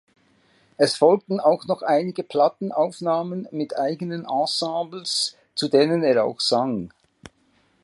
Es 0.77 0.95
folgten 0.95 1.39
auch 1.39 1.67
noch 1.67 1.83
einige 1.83 2.23
Platten-Aufnahmen 2.23 3.47
mit 3.51 3.77
eigenen 3.77 4.25
Ensembles, 4.27 5.37
zu 5.53 5.67
denen 5.67 6.01
er 6.01 6.25
auch 6.25 6.39
sang. 6.41 6.91